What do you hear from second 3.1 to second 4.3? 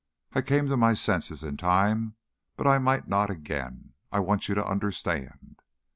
again. I